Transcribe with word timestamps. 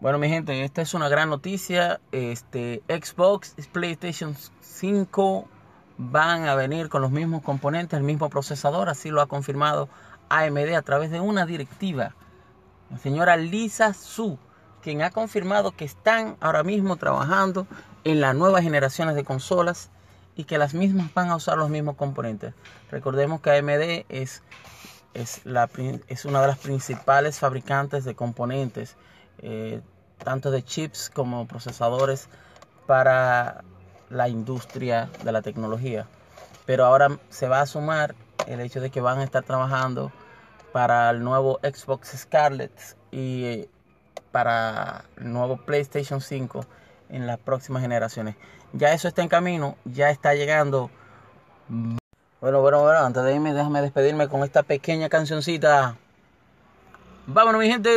Bueno, 0.00 0.18
mi 0.18 0.28
gente, 0.28 0.62
esta 0.62 0.80
es 0.80 0.94
una 0.94 1.08
gran 1.08 1.28
noticia. 1.28 2.00
Este 2.12 2.84
Xbox, 2.88 3.56
PlayStation 3.72 4.36
5 4.60 5.48
van 5.96 6.46
a 6.46 6.54
venir 6.54 6.88
con 6.88 7.02
los 7.02 7.10
mismos 7.10 7.42
componentes, 7.42 7.98
el 7.98 8.04
mismo 8.04 8.30
procesador, 8.30 8.88
así 8.88 9.10
lo 9.10 9.20
ha 9.20 9.26
confirmado 9.26 9.88
AMD 10.28 10.72
a 10.76 10.82
través 10.82 11.10
de 11.10 11.18
una 11.18 11.46
directiva. 11.46 12.14
La 12.90 12.98
señora 12.98 13.36
Lisa 13.36 13.92
Su, 13.92 14.38
quien 14.82 15.02
ha 15.02 15.10
confirmado 15.10 15.72
que 15.72 15.84
están 15.84 16.36
ahora 16.38 16.62
mismo 16.62 16.94
trabajando 16.94 17.66
en 18.04 18.20
las 18.20 18.36
nuevas 18.36 18.62
generaciones 18.62 19.16
de 19.16 19.24
consolas 19.24 19.90
y 20.36 20.44
que 20.44 20.58
las 20.58 20.74
mismas 20.74 21.12
van 21.12 21.30
a 21.30 21.34
usar 21.34 21.58
los 21.58 21.70
mismos 21.70 21.96
componentes. 21.96 22.54
Recordemos 22.92 23.40
que 23.40 23.50
AMD 23.50 24.04
es, 24.08 24.44
es 25.14 25.44
una 26.24 26.40
de 26.40 26.46
las 26.46 26.58
principales 26.58 27.40
fabricantes 27.40 28.04
de 28.04 28.14
componentes, 28.14 28.96
eh, 29.40 29.80
tanto 30.18 30.50
de 30.50 30.62
chips 30.62 31.10
como 31.10 31.46
procesadores 31.46 32.28
para 32.86 33.64
la 34.10 34.28
industria 34.28 35.10
de 35.22 35.32
la 35.32 35.42
tecnología. 35.42 36.06
Pero 36.66 36.84
ahora 36.84 37.18
se 37.30 37.48
va 37.48 37.60
a 37.60 37.66
sumar 37.66 38.14
el 38.46 38.60
hecho 38.60 38.80
de 38.80 38.90
que 38.90 39.00
van 39.00 39.18
a 39.18 39.24
estar 39.24 39.42
trabajando 39.42 40.12
para 40.72 41.10
el 41.10 41.22
nuevo 41.22 41.60
Xbox 41.62 42.16
Scarlett 42.16 42.72
y 43.10 43.44
eh, 43.44 43.68
para 44.32 45.04
el 45.16 45.32
nuevo 45.32 45.56
PlayStation 45.56 46.20
5 46.20 46.64
en 47.10 47.26
las 47.26 47.38
próximas 47.38 47.82
generaciones. 47.82 48.36
Ya 48.72 48.92
eso 48.92 49.08
está 49.08 49.22
en 49.22 49.28
camino, 49.28 49.76
ya 49.84 50.10
está 50.10 50.34
llegando. 50.34 50.90
Bueno, 52.40 52.60
bueno, 52.60 52.82
bueno, 52.82 53.00
antes 53.00 53.22
de 53.24 53.34
irme, 53.34 53.52
déjame 53.52 53.80
despedirme 53.82 54.28
con 54.28 54.44
esta 54.44 54.62
pequeña 54.62 55.08
cancioncita. 55.08 55.96
Vámonos, 57.26 57.60
mi 57.60 57.68
gente. 57.68 57.90